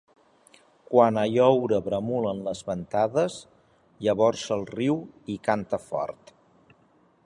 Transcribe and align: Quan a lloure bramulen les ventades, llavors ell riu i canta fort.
Quan 0.93 1.19
a 1.23 1.25
lloure 1.33 1.81
bramulen 1.89 2.41
les 2.49 2.63
ventades, 2.71 3.37
llavors 4.07 4.49
ell 4.57 4.67
riu 4.75 5.01
i 5.37 5.41
canta 5.51 5.85
fort. 5.91 6.39